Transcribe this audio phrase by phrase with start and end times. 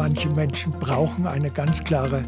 [0.00, 2.22] manche Menschen brauchen eine ganz klare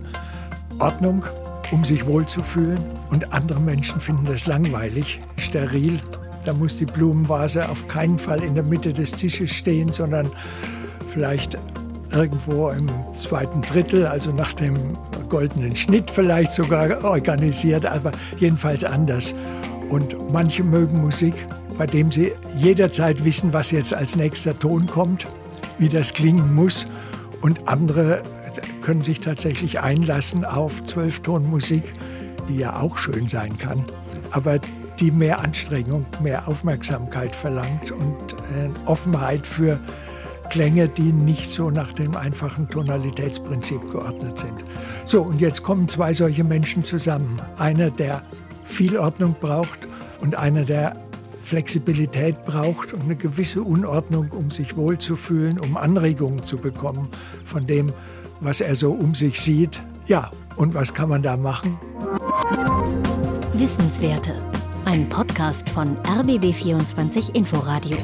[0.78, 1.24] Ordnung,
[1.70, 2.78] um sich wohlzufühlen.
[3.08, 5.98] Und andere Menschen finden das langweilig, steril.
[6.44, 10.28] Da muss die Blumenvase auf keinen Fall in der Mitte des Tisches stehen, sondern
[11.08, 11.58] vielleicht
[12.10, 14.76] irgendwo im zweiten Drittel, also nach dem
[15.30, 19.34] goldenen Schnitt vielleicht sogar organisiert, aber jedenfalls anders.
[19.88, 21.46] Und manche mögen Musik,
[21.78, 25.26] bei dem sie jederzeit wissen, was jetzt als nächster Ton kommt,
[25.78, 26.86] wie das klingen muss.
[27.42, 28.22] Und andere
[28.80, 31.92] können sich tatsächlich einlassen auf Zwölftonmusik,
[32.48, 33.84] die ja auch schön sein kann,
[34.30, 34.58] aber
[35.00, 39.80] die mehr Anstrengung, mehr Aufmerksamkeit verlangt und äh, Offenheit für
[40.50, 44.64] Klänge, die nicht so nach dem einfachen Tonalitätsprinzip geordnet sind.
[45.04, 47.40] So, und jetzt kommen zwei solche Menschen zusammen.
[47.58, 48.22] Einer, der
[48.64, 49.78] viel Ordnung braucht
[50.20, 50.94] und einer, der
[51.42, 57.08] Flexibilität braucht und eine gewisse Unordnung, um sich wohlzufühlen, um Anregungen zu bekommen
[57.44, 57.92] von dem,
[58.40, 59.82] was er so um sich sieht.
[60.06, 61.78] Ja, und was kann man da machen?
[63.54, 64.40] Wissenswerte.
[64.84, 67.98] Ein Podcast von RBB24 Inforadio.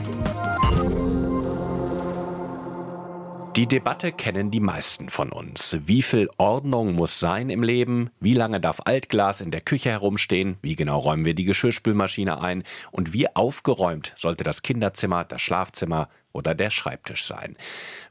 [3.58, 5.78] Die Debatte kennen die meisten von uns.
[5.84, 8.08] Wie viel Ordnung muss sein im Leben?
[8.20, 10.58] Wie lange darf Altglas in der Küche herumstehen?
[10.62, 12.62] Wie genau räumen wir die Geschirrspülmaschine ein?
[12.92, 17.56] Und wie aufgeräumt sollte das Kinderzimmer, das Schlafzimmer oder der Schreibtisch sein?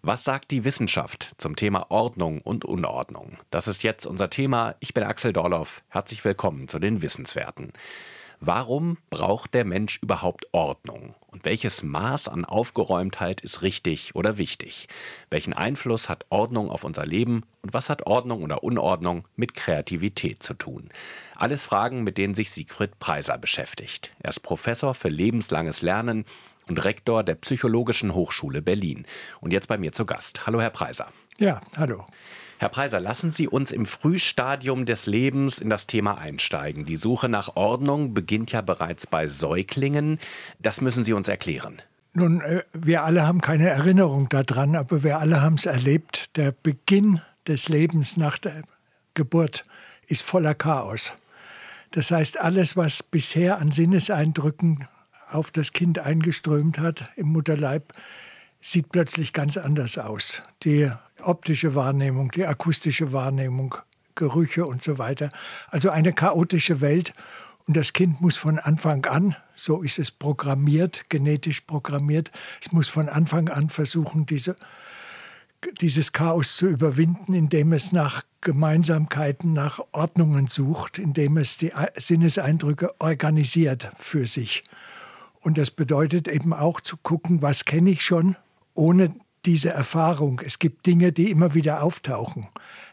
[0.01, 3.37] Was sagt die Wissenschaft zum Thema Ordnung und Unordnung?
[3.49, 4.75] Das ist jetzt unser Thema.
[4.81, 5.81] Ich bin Axel Dorloff.
[5.87, 7.71] Herzlich willkommen zu den Wissenswerten.
[8.39, 11.15] Warum braucht der Mensch überhaupt Ordnung?
[11.25, 14.87] Und welches Maß an Aufgeräumtheit ist richtig oder wichtig?
[15.31, 17.43] Welchen Einfluss hat Ordnung auf unser Leben?
[17.63, 20.89] Und was hat Ordnung oder Unordnung mit Kreativität zu tun?
[21.35, 24.11] Alles Fragen, mit denen sich Siegfried Preiser beschäftigt.
[24.19, 26.23] Er ist Professor für lebenslanges Lernen
[26.67, 29.05] und Rektor der Psychologischen Hochschule Berlin.
[29.41, 30.45] Und jetzt bei mir zu Gast.
[30.45, 31.07] Hallo, Herr Preiser.
[31.39, 32.05] Ja, hallo.
[32.59, 36.85] Herr Preiser, lassen Sie uns im Frühstadium des Lebens in das Thema einsteigen.
[36.85, 40.19] Die Suche nach Ordnung beginnt ja bereits bei Säuglingen.
[40.59, 41.81] Das müssen Sie uns erklären.
[42.13, 46.35] Nun, äh, wir alle haben keine Erinnerung daran, aber wir alle haben es erlebt.
[46.35, 48.63] Der Beginn des Lebens nach der
[49.13, 49.63] Geburt
[50.07, 51.13] ist voller Chaos.
[51.91, 54.87] Das heißt, alles, was bisher an Sinneseindrücken
[55.29, 57.93] auf das Kind eingeströmt hat im Mutterleib,
[58.61, 60.41] sieht plötzlich ganz anders aus.
[60.63, 60.91] Die
[61.27, 63.75] optische Wahrnehmung, die akustische Wahrnehmung,
[64.15, 65.29] Gerüche und so weiter.
[65.69, 67.13] Also eine chaotische Welt.
[67.67, 72.87] Und das Kind muss von Anfang an, so ist es programmiert, genetisch programmiert, es muss
[72.87, 74.55] von Anfang an versuchen, diese,
[75.81, 82.95] dieses Chaos zu überwinden, indem es nach Gemeinsamkeiten, nach Ordnungen sucht, indem es die Sinneseindrücke
[82.99, 84.63] organisiert für sich.
[85.41, 88.37] Und das bedeutet eben auch zu gucken, was kenne ich schon,
[88.73, 89.13] ohne
[89.47, 90.41] diese Erfahrung.
[90.45, 92.47] Es gibt Dinge, die immer wieder auftauchen.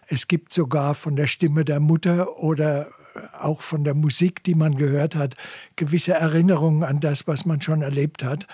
[0.06, 2.88] Es gibt sogar von der Stimme der Mutter oder
[3.38, 5.34] auch von der Musik, die man gehört hat,
[5.76, 8.46] gewisse Erinnerungen an das, was man schon erlebt hat.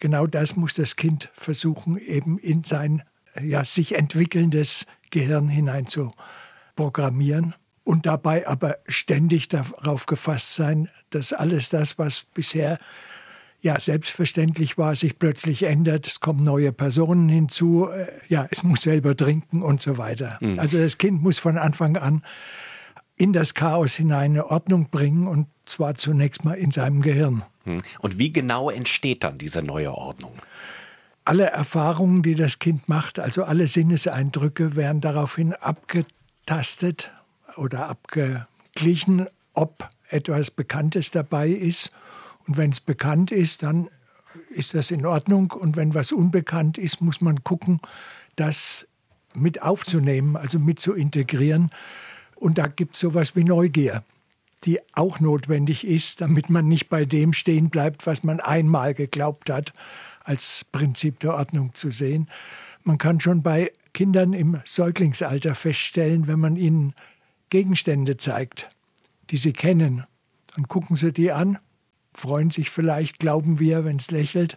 [0.00, 3.02] Genau das muss das Kind versuchen, eben in sein
[3.40, 6.10] ja, sich entwickelndes Gehirn hinein zu
[6.74, 12.78] programmieren und dabei aber ständig darauf gefasst sein, dass alles das, was bisher
[13.66, 18.82] ja, selbstverständlich war, sich plötzlich ändert, es kommen neue Personen hinzu, äh, ja, es muss
[18.82, 20.38] selber trinken und so weiter.
[20.40, 20.60] Mhm.
[20.60, 22.22] Also das Kind muss von Anfang an
[23.16, 27.42] in das Chaos hinein eine Ordnung bringen und zwar zunächst mal in seinem Gehirn.
[27.64, 27.82] Mhm.
[27.98, 30.34] Und wie genau entsteht dann diese neue Ordnung?
[31.24, 37.10] Alle Erfahrungen, die das Kind macht, also alle Sinneseindrücke, werden daraufhin abgetastet
[37.56, 41.90] oder abgeglichen, ob etwas Bekanntes dabei ist
[42.46, 43.88] und wenn es bekannt ist, dann
[44.50, 45.50] ist das in Ordnung.
[45.50, 47.80] Und wenn was unbekannt ist, muss man gucken,
[48.36, 48.86] das
[49.34, 51.70] mit aufzunehmen, also mit zu integrieren.
[52.34, 54.04] Und da gibt es sowas wie Neugier,
[54.64, 59.50] die auch notwendig ist, damit man nicht bei dem stehen bleibt, was man einmal geglaubt
[59.50, 59.72] hat,
[60.24, 62.28] als Prinzip der Ordnung zu sehen.
[62.82, 66.94] Man kann schon bei Kindern im Säuglingsalter feststellen, wenn man ihnen
[67.48, 68.68] Gegenstände zeigt,
[69.30, 70.04] die sie kennen,
[70.54, 71.58] dann gucken sie die an
[72.16, 74.56] freuen sich vielleicht, glauben wir, wenn es lächelt.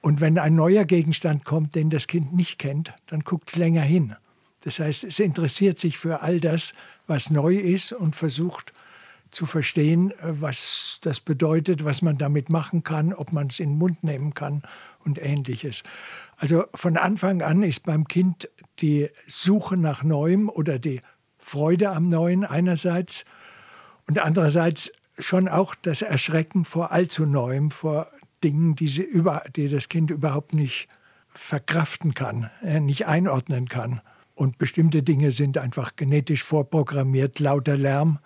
[0.00, 3.82] Und wenn ein neuer Gegenstand kommt, den das Kind nicht kennt, dann guckt es länger
[3.82, 4.14] hin.
[4.60, 6.74] Das heißt, es interessiert sich für all das,
[7.06, 8.72] was neu ist und versucht
[9.30, 13.78] zu verstehen, was das bedeutet, was man damit machen kann, ob man es in den
[13.78, 14.62] Mund nehmen kann
[15.04, 15.82] und ähnliches.
[16.36, 18.48] Also von Anfang an ist beim Kind
[18.80, 21.00] die Suche nach Neuem oder die
[21.38, 23.24] Freude am Neuen einerseits
[24.06, 28.10] und andererseits schon auch das Erschrecken vor allzu Neuem, vor
[28.44, 30.88] Dingen, die, sie über, die das Kind überhaupt nicht
[31.28, 34.00] verkraften kann, äh, nicht einordnen kann.
[34.34, 38.18] Und bestimmte Dinge sind einfach genetisch vorprogrammiert, lauter Lärm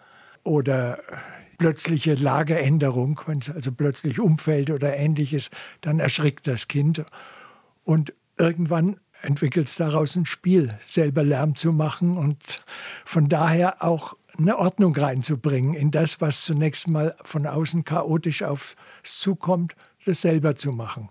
[0.43, 0.99] oder
[1.59, 5.50] plötzliche Lageänderung, wenn es also plötzlich umfällt oder ähnliches,
[5.81, 7.05] dann erschrickt das Kind.
[7.85, 12.61] Und irgendwann entwickelt es daraus ein Spiel, selber Lärm zu machen und
[13.05, 18.76] von daher auch eine Ordnung reinzubringen in das, was zunächst mal von außen chaotisch auf
[19.02, 19.75] es zukommt,
[20.05, 21.08] das selber zu machen.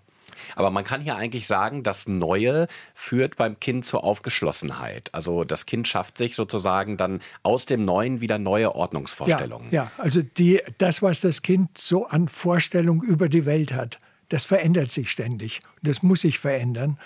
[0.56, 5.10] Aber man kann hier eigentlich sagen, das Neue führt beim Kind zur Aufgeschlossenheit.
[5.12, 9.68] Also das Kind schafft sich sozusagen dann aus dem Neuen wieder neue Ordnungsvorstellungen.
[9.70, 9.90] Ja, ja.
[9.98, 13.98] also die, das, was das Kind so an Vorstellungen über die Welt hat,
[14.28, 15.60] das verändert sich ständig.
[15.82, 16.98] Das muss sich verändern.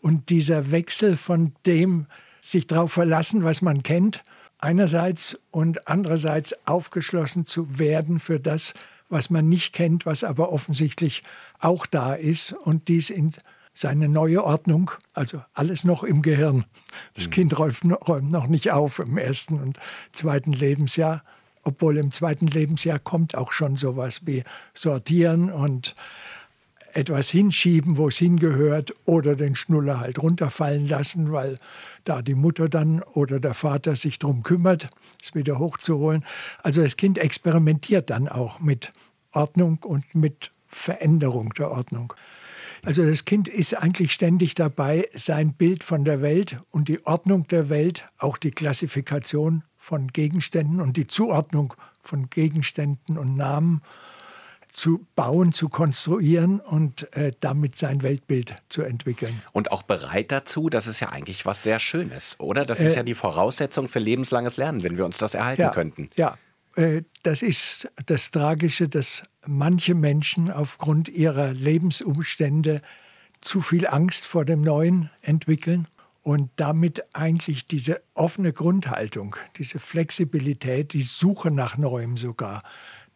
[0.00, 2.06] Und dieser Wechsel von dem,
[2.40, 4.22] sich darauf verlassen, was man kennt,
[4.58, 8.74] einerseits und andererseits aufgeschlossen zu werden für das,
[9.08, 11.22] was man nicht kennt, was aber offensichtlich
[11.60, 13.32] auch da ist und dies in
[13.72, 16.64] seine neue Ordnung, also alles noch im Gehirn.
[17.14, 17.30] Das mhm.
[17.30, 19.78] Kind räumt, räumt noch nicht auf im ersten und
[20.12, 21.22] zweiten Lebensjahr,
[21.62, 25.94] obwohl im zweiten Lebensjahr kommt auch schon sowas wie Sortieren und
[26.96, 31.58] etwas hinschieben, wo es hingehört, oder den Schnuller halt runterfallen lassen, weil
[32.04, 34.88] da die Mutter dann oder der Vater sich darum kümmert,
[35.22, 36.24] es wieder hochzuholen.
[36.62, 38.92] Also das Kind experimentiert dann auch mit
[39.32, 42.14] Ordnung und mit Veränderung der Ordnung.
[42.82, 47.46] Also das Kind ist eigentlich ständig dabei, sein Bild von der Welt und die Ordnung
[47.48, 53.82] der Welt, auch die Klassifikation von Gegenständen und die Zuordnung von Gegenständen und Namen
[54.76, 59.40] zu bauen, zu konstruieren und äh, damit sein Weltbild zu entwickeln.
[59.52, 62.66] Und auch bereit dazu, das ist ja eigentlich was sehr Schönes, oder?
[62.66, 65.70] Das ist äh, ja die Voraussetzung für lebenslanges Lernen, wenn wir uns das erhalten ja,
[65.70, 66.10] könnten.
[66.16, 66.36] Ja,
[66.74, 72.82] äh, das ist das Tragische, dass manche Menschen aufgrund ihrer Lebensumstände
[73.40, 75.88] zu viel Angst vor dem Neuen entwickeln
[76.20, 82.62] und damit eigentlich diese offene Grundhaltung, diese Flexibilität, die Suche nach Neuem sogar,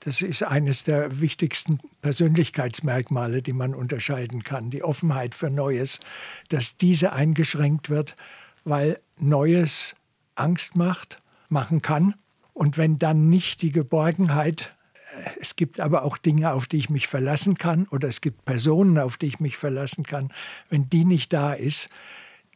[0.00, 6.00] das ist eines der wichtigsten Persönlichkeitsmerkmale, die man unterscheiden kann, die Offenheit für Neues,
[6.48, 8.16] dass diese eingeschränkt wird,
[8.64, 9.94] weil Neues
[10.34, 12.14] Angst macht, machen kann.
[12.54, 14.74] Und wenn dann nicht die Geborgenheit,
[15.16, 18.44] äh, es gibt aber auch Dinge, auf die ich mich verlassen kann, oder es gibt
[18.44, 20.30] Personen, auf die ich mich verlassen kann,
[20.70, 21.90] wenn die nicht da ist,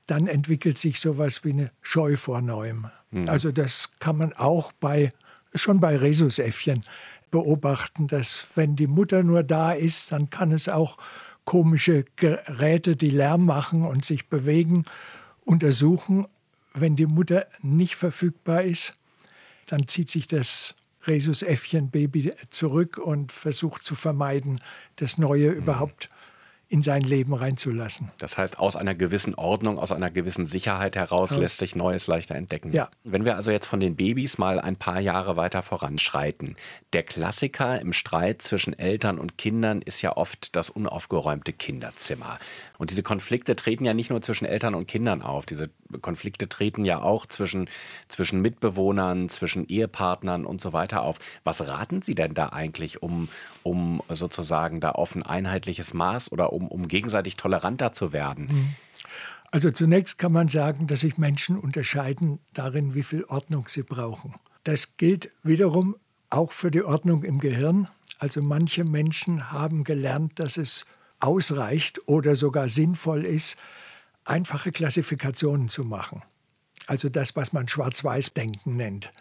[0.07, 2.91] dann entwickelt sich sowas wie eine Scheu vor Neuem.
[3.11, 3.29] Mhm.
[3.29, 5.11] Also das kann man auch bei,
[5.55, 6.85] schon bei Rhesusäffchen
[7.35, 10.99] beobachten, dass wenn die Mutter nur da ist, dann kann es auch
[11.45, 14.85] komische Geräte, die Lärm machen und sich bewegen,
[15.45, 16.29] untersuchen.
[16.75, 18.97] Wenn die Mutter nicht verfügbar ist,
[19.67, 20.77] dann zieht sich das
[21.09, 24.61] Rhesusäffchen-Baby zurück und versucht zu vermeiden,
[24.95, 26.11] das Neue überhaupt
[26.75, 28.11] in sein Leben reinzulassen.
[28.19, 31.39] Das heißt, aus einer gewissen Ordnung, aus einer gewissen Sicherheit heraus aus.
[31.39, 32.73] lässt sich Neues leichter entdecken.
[32.73, 32.89] Ja.
[33.05, 36.57] Wenn wir also jetzt von den Babys mal ein paar Jahre weiter voranschreiten.
[36.93, 42.39] Der Klassiker im Streit zwischen Eltern und Kindern ist ja oft das unaufgeräumte Kinderzimmer.
[42.77, 45.47] Und diese Konflikte treten ja nicht nur zwischen Eltern und Kindern auf.
[45.47, 45.71] Diese
[46.01, 47.69] Konflikte treten ja auch zwischen,
[48.09, 51.19] zwischen Mitbewohnern, zwischen Ehepartnern und so weiter auf.
[51.45, 53.29] Was raten Sie denn da eigentlich, um,
[53.63, 58.47] um sozusagen da auf ein einheitliches Maß oder um, um gegenseitig toleranter zu werden?
[58.47, 58.75] Mhm.
[59.51, 64.35] Also zunächst kann man sagen, dass sich Menschen unterscheiden darin, wie viel Ordnung sie brauchen.
[64.65, 65.95] Das gilt wiederum
[66.29, 67.89] auch für die Ordnung im Gehirn.
[68.19, 70.87] Also manche Menschen haben gelernt, dass es
[71.21, 73.57] ausreicht oder sogar sinnvoll ist,
[74.25, 76.23] einfache Klassifikationen zu machen.
[76.87, 79.13] Also das, was man Schwarz-Weiß-Denken nennt.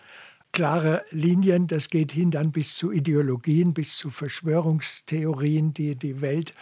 [0.52, 6.54] Klare Linien, das geht hin dann bis zu Ideologien, bis zu Verschwörungstheorien, die die Welt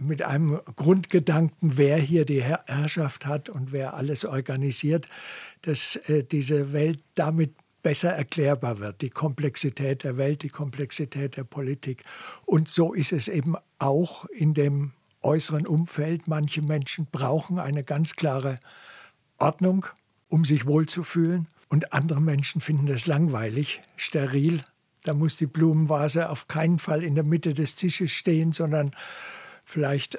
[0.00, 5.06] mit einem Grundgedanken, wer hier die Herrschaft hat und wer alles organisiert,
[5.62, 11.44] dass äh, diese Welt damit besser erklärbar wird, die Komplexität der Welt, die Komplexität der
[11.44, 12.02] Politik.
[12.44, 16.28] Und so ist es eben auch in dem äußeren Umfeld.
[16.28, 18.56] Manche Menschen brauchen eine ganz klare
[19.38, 19.86] Ordnung,
[20.28, 21.46] um sich wohlzufühlen.
[21.68, 24.62] Und andere Menschen finden das langweilig, steril.
[25.04, 28.90] Da muss die Blumenvase auf keinen Fall in der Mitte des Tisches stehen, sondern
[29.64, 30.18] vielleicht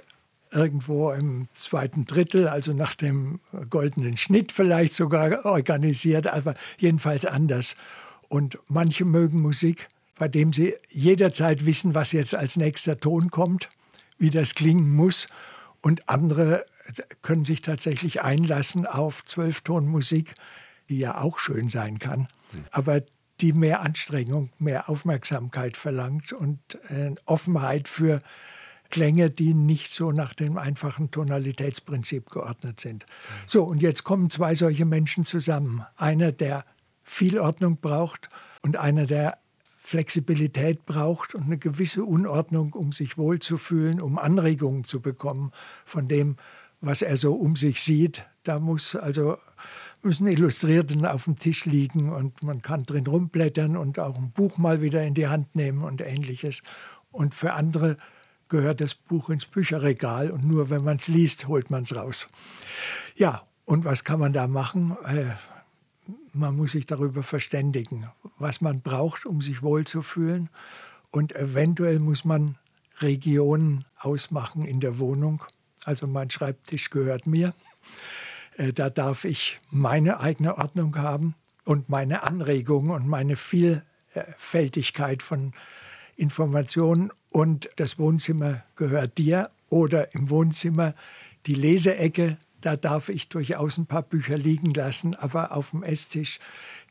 [0.51, 3.39] irgendwo im zweiten Drittel, also nach dem
[3.69, 7.75] goldenen Schnitt vielleicht sogar organisiert, aber jedenfalls anders.
[8.29, 9.87] Und manche mögen Musik,
[10.17, 13.69] bei dem sie jederzeit wissen, was jetzt als nächster Ton kommt,
[14.19, 15.27] wie das klingen muss.
[15.81, 16.65] Und andere
[17.21, 20.35] können sich tatsächlich einlassen auf Zwölftonmusik,
[20.89, 22.27] die ja auch schön sein kann,
[22.71, 23.01] aber
[23.41, 26.59] die mehr Anstrengung, mehr Aufmerksamkeit verlangt und
[26.89, 28.21] äh, Offenheit für
[28.89, 33.05] Klänge, die nicht so nach dem einfachen Tonalitätsprinzip geordnet sind.
[33.45, 35.85] So, und jetzt kommen zwei solche Menschen zusammen.
[35.95, 36.65] Einer, der
[37.03, 38.29] viel Ordnung braucht
[38.61, 39.37] und einer, der
[39.89, 45.51] Flexibilität braucht und eine gewisse Unordnung, um sich wohlzufühlen, um Anregungen zu bekommen
[45.83, 46.35] von dem,
[46.79, 48.25] was er so um sich sieht.
[48.43, 49.37] Da muss also
[50.03, 54.59] müssen Illustrierten auf dem Tisch liegen und man kann drin rumblättern und auch ein Buch
[54.59, 56.61] mal wieder in die Hand nehmen und ähnliches.
[57.11, 57.97] Und für andere
[58.47, 62.27] gehört das Buch ins Bücherregal und nur wenn man es liest, holt man es raus.
[63.15, 64.95] Ja, und was kann man da machen?
[66.33, 68.07] Man muss sich darüber verständigen,
[68.37, 70.49] was man braucht, um sich wohlzufühlen.
[71.11, 72.57] Und eventuell muss man
[72.99, 75.43] Regionen ausmachen in der Wohnung.
[75.85, 77.53] Also mein Schreibtisch gehört mir.
[78.57, 85.53] Äh, da darf ich meine eigene Ordnung haben und meine Anregungen und meine Vielfältigkeit von
[86.15, 87.11] Informationen.
[87.31, 90.93] Und das Wohnzimmer gehört dir oder im Wohnzimmer
[91.45, 92.37] die Leseecke.
[92.61, 96.39] Da darf ich durchaus ein paar Bücher liegen lassen, aber auf dem Esstisch,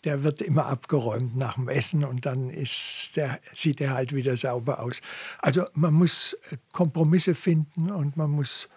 [0.05, 4.37] der wird immer abgeräumt nach dem Essen und dann ist der, sieht er halt wieder
[4.37, 5.03] sauber aus.
[5.41, 6.37] Also man muss
[6.73, 8.69] Kompromisse finden und man muss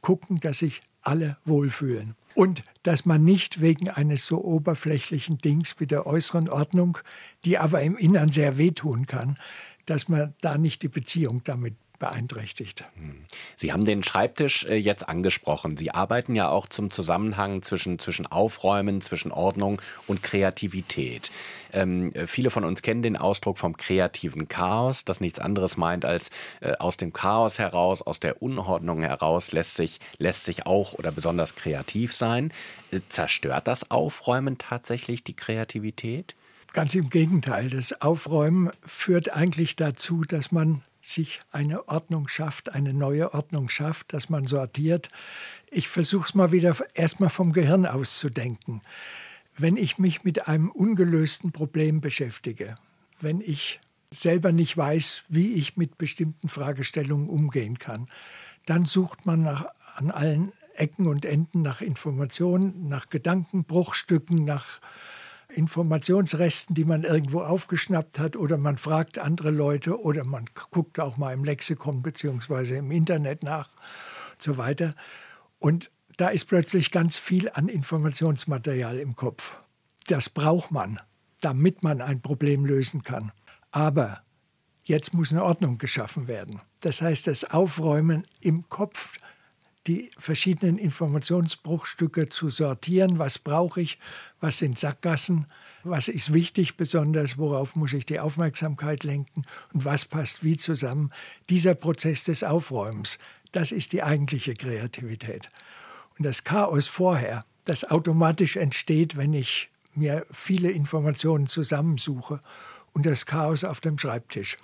[0.00, 2.14] gucken, dass sich alle wohlfühlen.
[2.34, 6.98] Und dass man nicht wegen eines so oberflächlichen Dings wie der äußeren Ordnung,
[7.44, 9.36] die aber im Innern sehr wehtun kann,
[9.84, 12.82] dass man da nicht die Beziehung damit beeinträchtigt.
[13.56, 15.76] Sie haben den Schreibtisch äh, jetzt angesprochen.
[15.76, 21.30] Sie arbeiten ja auch zum Zusammenhang zwischen, zwischen Aufräumen, zwischen Ordnung und Kreativität.
[21.72, 26.32] Ähm, viele von uns kennen den Ausdruck vom kreativen Chaos, das nichts anderes meint als
[26.60, 31.12] äh, aus dem Chaos heraus, aus der Unordnung heraus lässt sich, lässt sich auch oder
[31.12, 32.52] besonders kreativ sein.
[32.90, 36.34] Äh, zerstört das Aufräumen tatsächlich die Kreativität?
[36.72, 37.70] Ganz im Gegenteil.
[37.70, 44.12] Das Aufräumen führt eigentlich dazu, dass man sich eine Ordnung schafft, eine neue Ordnung schafft,
[44.12, 45.10] dass man sortiert.
[45.70, 48.80] Ich versuche es mal wieder erstmal vom Gehirn auszudenken.
[49.56, 52.76] Wenn ich mich mit einem ungelösten Problem beschäftige,
[53.20, 53.80] wenn ich
[54.10, 58.08] selber nicht weiß, wie ich mit bestimmten Fragestellungen umgehen kann,
[58.66, 59.66] dann sucht man nach,
[59.96, 64.80] an allen Ecken und Enden nach Informationen, nach Gedankenbruchstücken, nach
[65.52, 71.16] Informationsresten, die man irgendwo aufgeschnappt hat, oder man fragt andere Leute oder man guckt auch
[71.16, 72.78] mal im Lexikon bzw.
[72.78, 73.70] im Internet nach
[74.32, 74.94] und so weiter.
[75.58, 79.60] Und da ist plötzlich ganz viel an Informationsmaterial im Kopf.
[80.08, 81.00] Das braucht man,
[81.40, 83.32] damit man ein Problem lösen kann.
[83.70, 84.22] Aber
[84.84, 86.60] jetzt muss eine Ordnung geschaffen werden.
[86.80, 89.16] Das heißt, das Aufräumen im Kopf
[89.86, 93.18] die verschiedenen Informationsbruchstücke zu sortieren.
[93.18, 93.98] Was brauche ich?
[94.40, 95.46] Was sind Sackgassen?
[95.82, 97.38] Was ist wichtig besonders?
[97.38, 99.44] Worauf muss ich die Aufmerksamkeit lenken?
[99.72, 101.10] Und was passt wie zusammen?
[101.48, 103.18] Dieser Prozess des Aufräumens,
[103.50, 105.48] das ist die eigentliche Kreativität.
[106.18, 112.40] Und das Chaos vorher, das automatisch entsteht, wenn ich mir viele Informationen zusammensuche
[112.92, 114.58] und das Chaos auf dem Schreibtisch.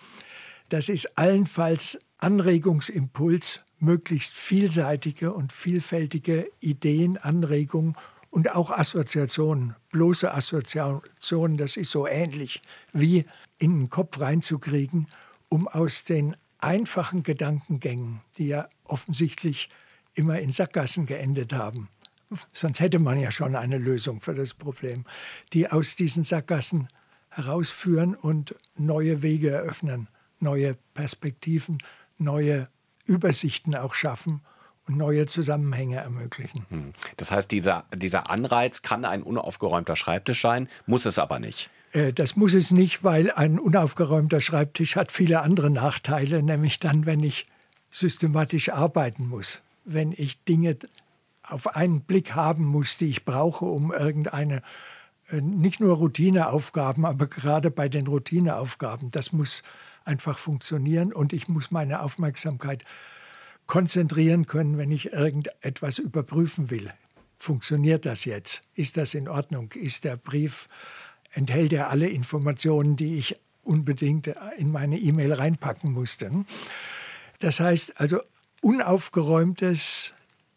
[0.68, 7.96] Das ist allenfalls Anregungsimpuls möglichst vielseitige und vielfältige Ideen, Anregungen
[8.30, 12.60] und auch Assoziationen, bloße Assoziationen, das ist so ähnlich
[12.92, 13.24] wie
[13.58, 15.06] in den Kopf reinzukriegen,
[15.48, 19.68] um aus den einfachen Gedankengängen, die ja offensichtlich
[20.14, 21.88] immer in Sackgassen geendet haben,
[22.52, 25.04] sonst hätte man ja schon eine Lösung für das Problem,
[25.52, 26.88] die aus diesen Sackgassen
[27.30, 30.08] herausführen und neue Wege eröffnen,
[30.40, 31.78] neue Perspektiven,
[32.18, 32.68] neue
[33.08, 34.40] Übersichten auch schaffen
[34.86, 36.66] und neue Zusammenhänge ermöglichen.
[36.70, 36.92] Hm.
[37.16, 41.70] Das heißt, dieser, dieser Anreiz kann ein unaufgeräumter Schreibtisch sein, muss es aber nicht.
[41.92, 47.06] Äh, das muss es nicht, weil ein unaufgeräumter Schreibtisch hat viele andere Nachteile, nämlich dann,
[47.06, 47.46] wenn ich
[47.90, 50.76] systematisch arbeiten muss, wenn ich Dinge
[51.42, 54.62] auf einen Blick haben muss, die ich brauche, um irgendeine
[55.30, 59.62] äh, nicht nur Routineaufgaben, aber gerade bei den Routineaufgaben, das muss
[60.08, 62.84] einfach funktionieren und ich muss meine Aufmerksamkeit
[63.66, 66.88] konzentrieren können, wenn ich irgendetwas überprüfen will.
[67.38, 68.62] Funktioniert das jetzt?
[68.74, 69.70] Ist das in Ordnung?
[69.72, 70.66] Ist der Brief,
[71.32, 76.32] enthält er alle Informationen, die ich unbedingt in meine E-Mail reinpacken musste?
[77.38, 78.20] Das heißt also,
[78.62, 80.14] unaufgeräumtes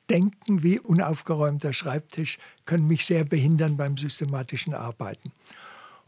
[0.10, 5.32] Denken wie unaufgeräumter Schreibtisch können mich sehr behindern beim systematischen Arbeiten.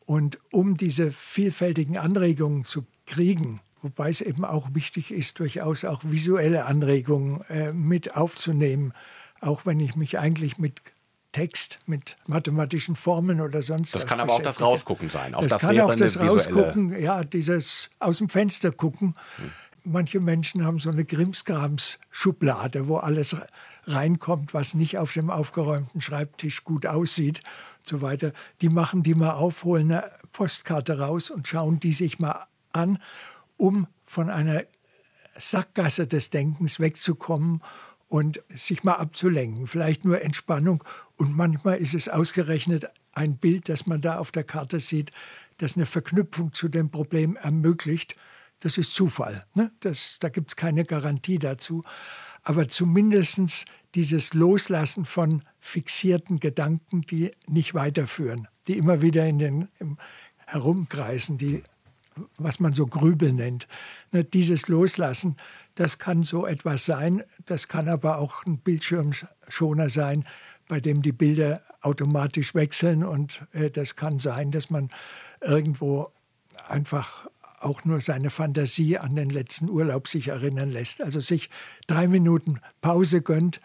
[0.05, 3.60] Und um diese vielfältigen Anregungen zu kriegen.
[3.81, 8.93] Wobei es eben auch wichtig ist, durchaus auch visuelle Anregungen äh, mit aufzunehmen,
[9.41, 10.81] auch wenn ich mich eigentlich mit
[11.33, 14.01] Text, mit mathematischen Formeln oder sonst das was.
[14.03, 15.36] Das kann aber auch das Rausgucken sein.
[15.36, 19.15] Auch das, das kann auch das Rausgucken, ja, dieses aus dem Fenster gucken.
[19.36, 19.51] Hm.
[19.83, 23.36] manche Menschen haben so eine Grimskrams-Schublade, wo alles
[23.86, 27.41] reinkommt, was nicht auf dem aufgeräumten Schreibtisch gut aussieht
[27.79, 28.31] und so weiter.
[28.62, 32.98] Die machen die mal auf, holen eine Postkarte raus und schauen die sich mal an,
[33.58, 34.63] um von einer
[35.36, 37.62] Sackgasse des Denkens wegzukommen
[38.08, 39.65] und sich mal abzulenken.
[39.65, 40.84] Vielleicht nur Entspannung.
[41.18, 45.12] Und manchmal ist es ausgerechnet ein Bild, das man da auf der Karte sieht,
[45.58, 48.15] das eine Verknüpfung zu dem Problem ermöglicht.
[48.60, 49.44] Das ist Zufall.
[49.56, 49.72] Ne?
[49.80, 51.84] Das, da gibt es keine Garantie dazu.
[52.44, 53.65] Aber zumindest
[53.96, 59.98] dieses Loslassen von fixierten Gedanken, die nicht weiterführen, die immer wieder in den im
[60.46, 61.63] Herumkreisen, die
[62.38, 63.67] was man so Grübel nennt.
[64.12, 65.38] Ne, dieses Loslassen,
[65.75, 70.25] das kann so etwas sein, das kann aber auch ein Bildschirmschoner sein,
[70.67, 74.89] bei dem die Bilder automatisch wechseln und äh, das kann sein, dass man
[75.41, 76.10] irgendwo
[76.67, 77.27] einfach
[77.60, 81.01] auch nur seine Fantasie an den letzten Urlaub sich erinnern lässt.
[81.01, 81.50] Also sich
[81.88, 83.62] drei Minuten Pause gönnt,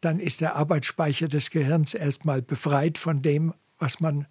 [0.00, 4.26] dann ist der Arbeitsspeicher des Gehirns erstmal befreit von dem, was man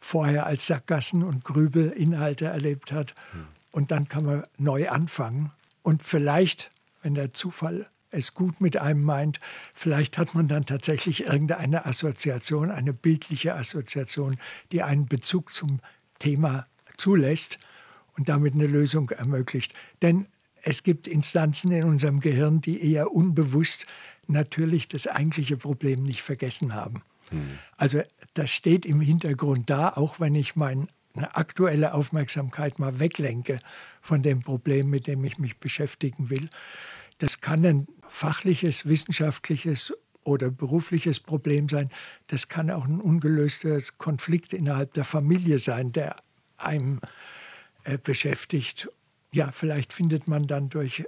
[0.00, 3.14] vorher als Sackgassen und Grübelinhalte erlebt hat.
[3.70, 5.52] Und dann kann man neu anfangen.
[5.82, 6.70] Und vielleicht,
[7.02, 9.40] wenn der Zufall es gut mit einem meint,
[9.74, 14.38] vielleicht hat man dann tatsächlich irgendeine Assoziation, eine bildliche Assoziation,
[14.72, 15.80] die einen Bezug zum
[16.18, 17.58] Thema zulässt
[18.16, 19.74] und damit eine Lösung ermöglicht.
[20.02, 20.26] Denn
[20.62, 23.86] es gibt Instanzen in unserem Gehirn, die eher unbewusst
[24.26, 27.02] natürlich das eigentliche Problem nicht vergessen haben.
[27.30, 27.58] Hm.
[27.76, 28.02] Also
[28.38, 30.86] das steht im Hintergrund da, auch wenn ich meine
[31.34, 33.58] aktuelle Aufmerksamkeit mal weglenke
[34.00, 36.48] von dem Problem, mit dem ich mich beschäftigen will.
[37.18, 39.92] Das kann ein fachliches, wissenschaftliches
[40.22, 41.90] oder berufliches Problem sein.
[42.28, 46.14] Das kann auch ein ungelöster Konflikt innerhalb der Familie sein, der
[46.58, 47.00] einem
[47.82, 48.88] äh, beschäftigt.
[49.32, 51.04] Ja, vielleicht findet man dann durch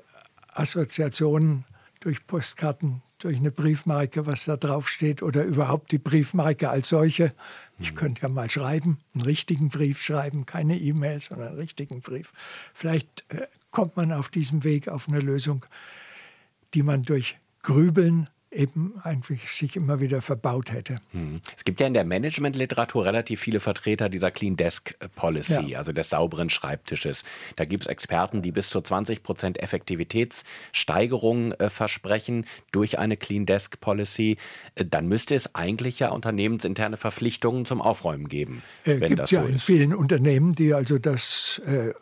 [0.53, 1.65] Assoziationen,
[2.01, 7.33] durch Postkarten durch eine Briefmarke, was da drauf steht, oder überhaupt die Briefmarke als solche.
[7.79, 7.97] Ich mhm.
[7.97, 12.33] könnte ja mal schreiben, einen richtigen Brief schreiben, keine E-Mail, sondern einen richtigen Brief.
[12.75, 15.65] Vielleicht äh, kommt man auf diesem Weg auf eine Lösung,
[16.75, 21.01] die man durch Grübeln eben einfach sich immer wieder verbaut hätte.
[21.13, 21.41] Hm.
[21.57, 25.79] Es gibt ja in der Managementliteratur relativ viele Vertreter dieser Clean Desk Policy, ja.
[25.79, 27.25] also des sauberen Schreibtisches.
[27.57, 33.47] Da gibt es Experten, die bis zu 20 Prozent Effektivitätssteigerung äh, versprechen durch eine Clean
[33.47, 34.37] Desk Policy.
[34.75, 38.63] Äh, dann müsste es eigentlich ja unternehmensinterne Verpflichtungen zum Aufräumen geben.
[38.85, 41.93] Äh, gibt es ja so in vielen Unternehmen, die also das äh,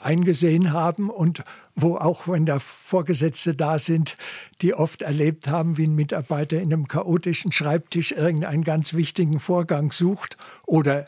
[0.00, 1.42] eingesehen haben und
[1.80, 4.16] wo auch wenn da Vorgesetzte da sind,
[4.62, 9.92] die oft erlebt haben, wie ein Mitarbeiter in einem chaotischen Schreibtisch irgendeinen ganz wichtigen Vorgang
[9.92, 10.36] sucht
[10.66, 11.06] oder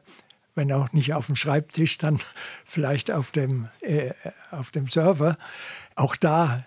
[0.55, 2.21] wenn auch nicht auf dem Schreibtisch, dann
[2.65, 4.11] vielleicht auf dem, äh,
[4.51, 5.37] auf dem Server.
[5.97, 6.65] Auch da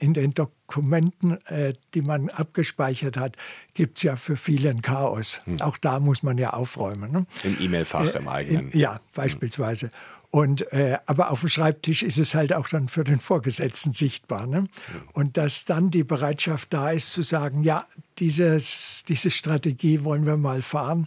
[0.00, 3.36] in den Dokumenten, äh, die man abgespeichert hat,
[3.74, 5.40] gibt es ja für viele ein Chaos.
[5.44, 5.60] Hm.
[5.62, 7.12] Auch da muss man ja aufräumen.
[7.12, 7.26] Ne?
[7.44, 8.70] Im E-Mail-Fach, äh, im eigenen.
[8.70, 9.86] In, ja, beispielsweise.
[9.86, 9.92] Hm.
[10.32, 14.46] Und, äh, aber auf dem Schreibtisch ist es halt auch dann für den Vorgesetzten sichtbar.
[14.46, 14.66] Ne?
[15.12, 17.86] Und dass dann die Bereitschaft da ist zu sagen, ja,
[18.18, 21.06] dieses, diese Strategie wollen wir mal fahren.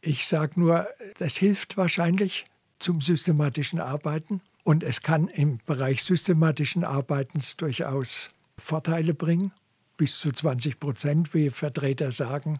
[0.00, 2.46] Ich sage nur, das hilft wahrscheinlich
[2.80, 4.40] zum systematischen Arbeiten.
[4.64, 9.52] Und es kann im Bereich systematischen Arbeitens durchaus Vorteile bringen.
[9.96, 12.58] Bis zu 20 Prozent, wie Vertreter sagen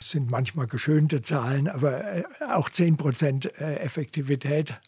[0.00, 4.80] sind manchmal geschönte Zahlen, aber äh, auch 10 Prozent äh, Effektivität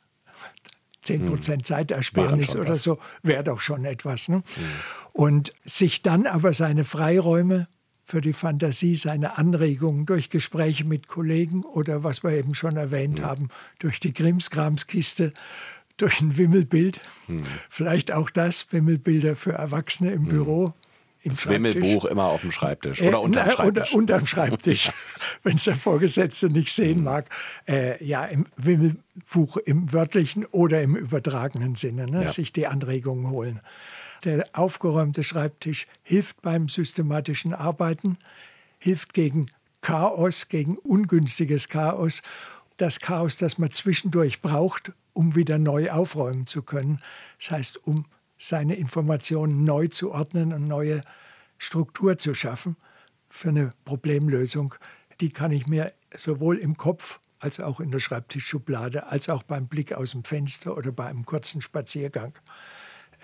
[1.05, 1.65] 10 Prozent hm.
[1.65, 2.83] Zeitersparnis oder was.
[2.83, 4.29] so, wäre doch schon etwas.
[4.29, 4.37] Ne?
[4.37, 4.65] Hm.
[5.13, 7.69] Und sich dann aber seine Freiräume
[8.05, 13.21] für die Fantasie, seine Anregungen durch Gespräche mit Kollegen oder was wir eben schon erwähnt
[13.21, 13.27] hm.
[13.27, 15.33] haben, durch die Grimskramskiste,
[15.97, 17.45] durch ein Wimmelbild, hm.
[17.71, 20.29] vielleicht auch das, Wimmelbilder für Erwachsene im hm.
[20.29, 20.75] Büro,
[21.25, 23.95] das Wimmelbuch immer auf dem Schreibtisch oder äh, unterm Schreibtisch.
[23.95, 24.93] Unter, unterm Schreibtisch,
[25.43, 27.05] wenn es der Vorgesetzte nicht sehen mhm.
[27.05, 27.27] mag.
[27.67, 32.29] Äh, ja, im Wimmelbuch im wörtlichen oder im übertragenen Sinne, ne, ja.
[32.29, 33.61] sich die Anregungen holen.
[34.25, 38.19] Der aufgeräumte Schreibtisch hilft beim systematischen Arbeiten,
[38.79, 39.51] hilft gegen
[39.83, 42.23] Chaos, gegen ungünstiges Chaos.
[42.79, 47.01] Das Chaos, das man zwischendurch braucht, um wieder neu aufräumen zu können.
[47.39, 48.07] Das heißt, um
[48.39, 51.01] seine Informationen neu zu ordnen und neue
[51.59, 52.77] Struktur zu schaffen
[53.29, 54.75] für eine Problemlösung.
[55.21, 59.69] Die kann ich mir sowohl im Kopf als auch in der Schreibtischschublade, als auch beim
[59.69, 62.35] Blick aus dem Fenster oder bei einem kurzen Spaziergang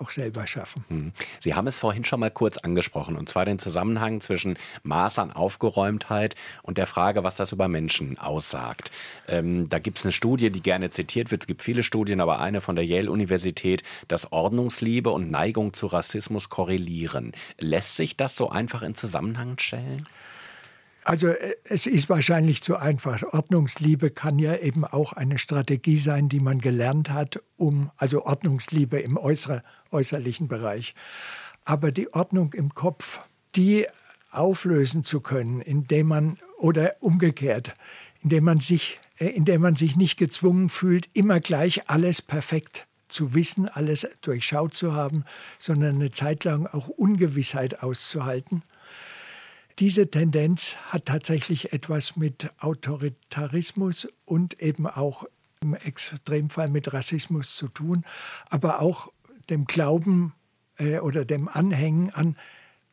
[0.00, 0.84] auch selber schaffen.
[0.88, 1.12] Hm.
[1.38, 5.32] Sie haben es vorhin schon mal kurz angesprochen, und zwar den Zusammenhang zwischen Maß an
[5.32, 8.90] Aufgeräumtheit und der Frage, was das über Menschen aussagt.
[9.28, 11.42] Ähm, da gibt es eine Studie, die gerne zitiert wird.
[11.42, 16.48] Es gibt viele Studien, aber eine von der Yale-Universität, dass Ordnungsliebe und Neigung zu Rassismus
[16.48, 17.32] korrelieren.
[17.58, 20.06] Lässt sich das so einfach in Zusammenhang stellen?
[21.04, 23.22] Also äh, es ist wahrscheinlich zu einfach.
[23.22, 29.00] Ordnungsliebe kann ja eben auch eine Strategie sein, die man gelernt hat, um, also Ordnungsliebe
[29.00, 30.94] im äußere, äußerlichen Bereich.
[31.64, 33.20] Aber die Ordnung im Kopf,
[33.56, 33.86] die
[34.30, 37.74] auflösen zu können, indem man, oder umgekehrt,
[38.22, 43.34] indem man sich, äh, indem man sich nicht gezwungen fühlt, immer gleich alles perfekt zu
[43.34, 45.24] wissen, alles durchschaut zu haben,
[45.58, 48.62] sondern eine Zeit lang auch Ungewissheit auszuhalten
[49.80, 55.24] diese Tendenz hat tatsächlich etwas mit Autoritarismus und eben auch
[55.62, 58.04] im Extremfall mit Rassismus zu tun,
[58.50, 59.10] aber auch
[59.48, 60.34] dem Glauben
[60.76, 62.36] äh, oder dem Anhängen an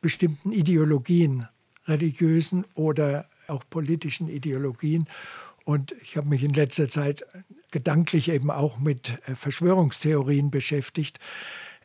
[0.00, 1.46] bestimmten Ideologien,
[1.86, 5.08] religiösen oder auch politischen Ideologien.
[5.64, 7.24] Und ich habe mich in letzter Zeit
[7.70, 11.20] gedanklich eben auch mit äh, Verschwörungstheorien beschäftigt.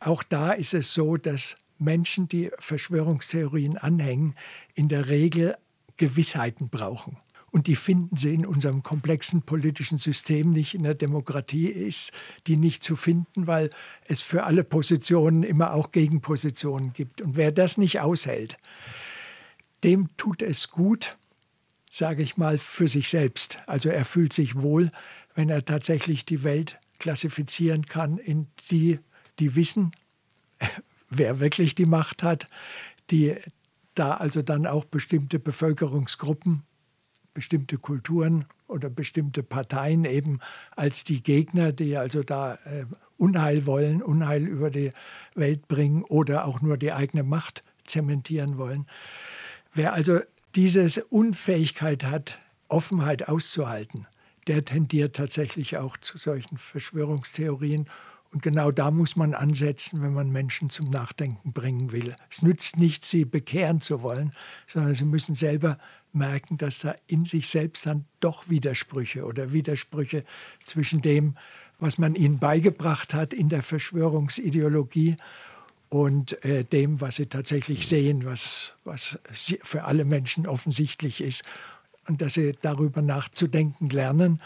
[0.00, 4.34] Auch da ist es so, dass Menschen, die Verschwörungstheorien anhängen,
[4.74, 5.56] in der Regel
[5.96, 7.18] Gewissheiten brauchen.
[7.50, 10.74] Und die finden sie in unserem komplexen politischen System nicht.
[10.74, 12.10] In der Demokratie ist
[12.48, 13.70] die nicht zu finden, weil
[14.08, 17.22] es für alle Positionen immer auch Gegenpositionen gibt.
[17.22, 18.56] Und wer das nicht aushält,
[19.84, 21.16] dem tut es gut,
[21.88, 23.60] sage ich mal, für sich selbst.
[23.68, 24.90] Also er fühlt sich wohl,
[25.36, 28.98] wenn er tatsächlich die Welt klassifizieren kann in die,
[29.38, 29.92] die wissen,
[31.16, 32.46] wer wirklich die Macht hat,
[33.10, 33.36] die
[33.94, 36.62] da also dann auch bestimmte Bevölkerungsgruppen,
[37.32, 40.40] bestimmte Kulturen oder bestimmte Parteien eben
[40.76, 44.90] als die Gegner, die also da äh, Unheil wollen, Unheil über die
[45.34, 48.86] Welt bringen oder auch nur die eigene Macht zementieren wollen.
[49.74, 50.20] Wer also
[50.54, 54.06] diese Unfähigkeit hat, Offenheit auszuhalten,
[54.46, 57.86] der tendiert tatsächlich auch zu solchen Verschwörungstheorien
[58.34, 62.16] und genau da muss man ansetzen, wenn man Menschen zum Nachdenken bringen will.
[62.28, 64.32] Es nützt nicht, sie bekehren zu wollen,
[64.66, 65.78] sondern sie müssen selber
[66.12, 70.24] merken, dass da in sich selbst dann doch Widersprüche oder Widersprüche
[70.60, 71.36] zwischen dem,
[71.78, 75.16] was man ihnen beigebracht hat in der Verschwörungsideologie
[75.88, 81.44] und äh, dem, was sie tatsächlich sehen, was, was für alle Menschen offensichtlich ist.
[82.08, 84.40] Und dass sie darüber nachzudenken lernen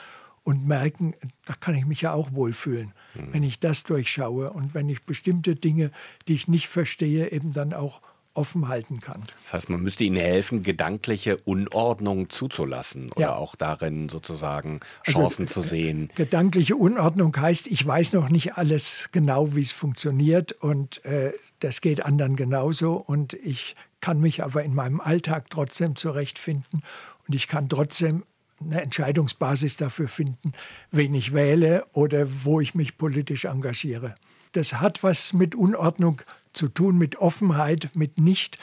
[0.48, 1.12] und merken,
[1.44, 3.34] da kann ich mich ja auch wohlfühlen, mhm.
[3.34, 5.90] wenn ich das durchschaue und wenn ich bestimmte Dinge,
[6.26, 8.00] die ich nicht verstehe, eben dann auch
[8.32, 9.24] offen halten kann.
[9.44, 13.34] Das heißt, man müsste ihnen helfen, gedankliche Unordnung zuzulassen oder ja.
[13.34, 16.08] auch darin sozusagen also, Chancen also, zu sehen.
[16.14, 21.82] Gedankliche Unordnung heißt, ich weiß noch nicht alles genau, wie es funktioniert und äh, das
[21.82, 26.82] geht anderen genauso und ich kann mich aber in meinem Alltag trotzdem zurechtfinden
[27.26, 28.22] und ich kann trotzdem
[28.60, 30.52] eine Entscheidungsbasis dafür finden,
[30.90, 34.14] wen ich wähle oder wo ich mich politisch engagiere.
[34.52, 38.58] Das hat was mit Unordnung zu tun, mit Offenheit, mit nicht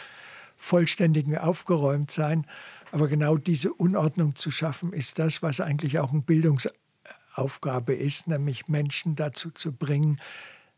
[0.57, 2.45] vollständigem Aufgeräumtsein.
[2.91, 8.67] Aber genau diese Unordnung zu schaffen, ist das, was eigentlich auch eine Bildungsaufgabe ist, nämlich
[8.67, 10.19] Menschen dazu zu bringen,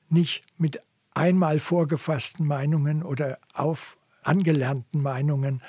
[0.09, 0.81] nicht mit
[1.13, 5.61] einmal vorgefassten Meinungen oder auf angelernten Meinungen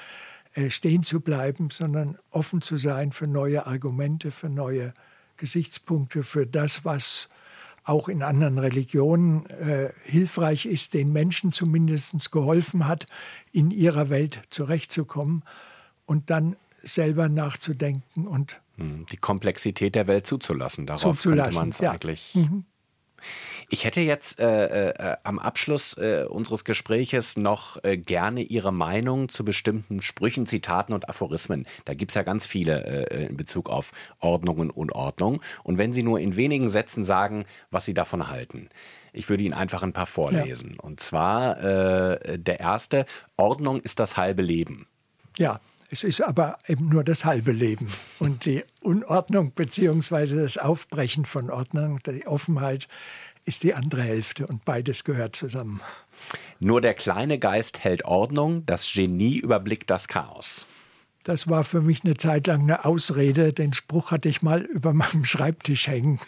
[0.71, 4.93] stehen zu bleiben, sondern offen zu sein für neue Argumente, für neue
[5.37, 7.29] Gesichtspunkte, für das, was
[7.85, 13.07] auch in anderen Religionen äh, hilfreich ist, den Menschen zumindest geholfen hat,
[13.51, 15.43] in ihrer Welt zurechtzukommen
[16.05, 20.87] und dann selber nachzudenken und hm, die Komplexität der Welt zuzulassen.
[20.87, 21.93] Darauf zuzulassen, könnte man es ja.
[21.93, 22.35] eigentlich.
[22.35, 22.65] Mhm.
[23.69, 29.29] Ich hätte jetzt äh, äh, am Abschluss äh, unseres Gespräches noch äh, gerne Ihre Meinung
[29.29, 31.67] zu bestimmten Sprüchen, Zitaten und Aphorismen.
[31.85, 35.43] Da gibt es ja ganz viele äh, in Bezug auf Ordnung und Unordnung.
[35.65, 38.69] Und wenn Sie nur in wenigen Sätzen sagen, was Sie davon halten.
[39.13, 40.73] Ich würde Ihnen einfach ein paar vorlesen.
[40.75, 40.81] Ja.
[40.83, 44.87] Und zwar äh, der erste, Ordnung ist das halbe Leben.
[45.37, 47.89] Ja, es ist aber eben nur das halbe Leben.
[48.19, 50.37] Und die Unordnung bzw.
[50.37, 52.89] das Aufbrechen von Ordnung, die Offenheit,
[53.45, 55.81] ist die andere Hälfte und beides gehört zusammen.
[56.61, 60.67] Nur der kleine Geist hält Ordnung, das Genie überblickt das Chaos.
[61.25, 63.53] Das war für mich eine Zeit lang eine Ausrede.
[63.53, 66.21] Den Spruch hatte ich mal über meinem Schreibtisch hängen.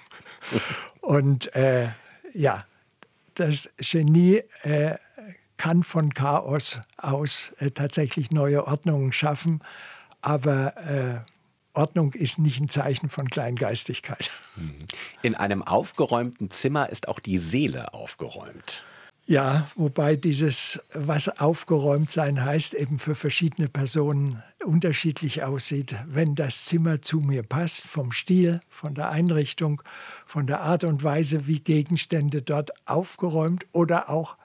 [1.00, 1.88] Und äh,
[2.32, 2.64] ja,
[3.34, 4.96] das Genie äh,
[5.60, 9.60] kann von Chaos aus äh, tatsächlich neue Ordnungen schaffen,
[10.22, 11.20] aber äh,
[11.74, 14.30] Ordnung ist nicht ein Zeichen von Kleingeistigkeit.
[14.56, 14.86] Mhm.
[15.20, 18.84] In einem aufgeräumten Zimmer ist auch die Seele aufgeräumt.
[19.26, 25.94] Ja, wobei dieses, was aufgeräumt sein heißt, eben für verschiedene Personen unterschiedlich aussieht.
[26.06, 29.82] Wenn das Zimmer zu mir passt, vom Stil, von der Einrichtung,
[30.24, 34.38] von der Art und Weise, wie Gegenstände dort aufgeräumt oder auch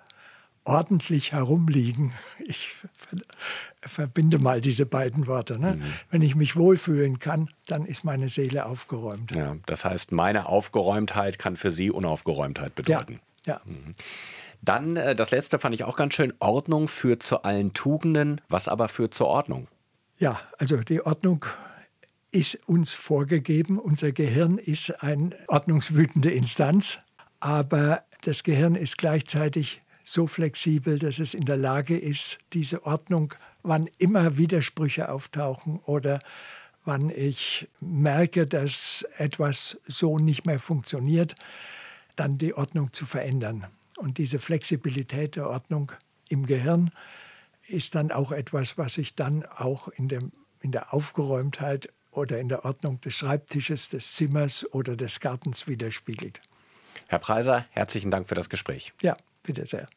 [0.66, 2.14] ordentlich herumliegen.
[2.44, 2.70] Ich
[3.82, 5.60] verbinde mal diese beiden Worte.
[5.60, 5.76] Ne?
[5.76, 5.94] Mhm.
[6.10, 9.34] Wenn ich mich wohlfühlen kann, dann ist meine Seele aufgeräumt.
[9.34, 13.20] Ja, das heißt, meine Aufgeräumtheit kann für Sie Unaufgeräumtheit bedeuten.
[13.46, 13.54] Ja.
[13.54, 13.62] ja.
[13.66, 13.94] Mhm.
[14.62, 18.68] Dann, äh, das letzte fand ich auch ganz schön, Ordnung führt zu allen Tugenden, was
[18.68, 19.68] aber führt zur Ordnung?
[20.18, 21.46] Ja, also die Ordnung
[22.32, 23.78] ist uns vorgegeben.
[23.80, 27.00] Unser Gehirn ist eine ordnungswütende Instanz,
[27.40, 33.34] aber das Gehirn ist gleichzeitig so flexibel, dass es in der Lage ist, diese Ordnung,
[33.64, 36.22] wann immer Widersprüche auftauchen oder
[36.86, 41.36] wann ich merke, dass etwas so nicht mehr funktioniert,
[42.16, 43.66] dann die Ordnung zu verändern.
[43.98, 45.92] Und diese Flexibilität der Ordnung
[46.30, 46.92] im Gehirn
[47.68, 52.48] ist dann auch etwas, was sich dann auch in, dem, in der Aufgeräumtheit oder in
[52.48, 56.42] der Ordnung des Schreibtisches, des Zimmers oder des Gartens widerspiegelt.
[57.08, 58.94] Herr Preiser, herzlichen Dank für das Gespräch.
[59.02, 59.88] Ja, bitte sehr.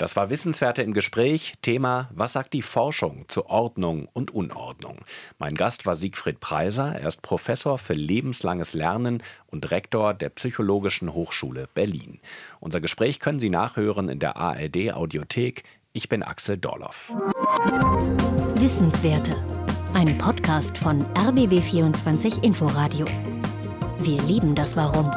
[0.00, 1.52] Das war Wissenswerte im Gespräch.
[1.60, 5.00] Thema: Was sagt die Forschung zu Ordnung und Unordnung?
[5.38, 6.98] Mein Gast war Siegfried Preiser.
[6.98, 12.18] Er ist Professor für lebenslanges Lernen und Rektor der Psychologischen Hochschule Berlin.
[12.60, 15.64] Unser Gespräch können Sie nachhören in der ARD Audiothek.
[15.92, 17.12] Ich bin Axel Dorloff.
[18.54, 19.36] Wissenswerte.
[19.92, 23.06] Ein Podcast von RBB24 Inforadio.
[23.98, 25.10] Wir lieben das Warum.